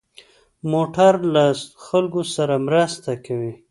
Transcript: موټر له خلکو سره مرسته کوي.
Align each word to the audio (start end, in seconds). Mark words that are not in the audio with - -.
موټر 0.71 1.13
له 1.33 1.45
خلکو 1.85 2.21
سره 2.35 2.55
مرسته 2.67 3.11
کوي. 3.25 3.51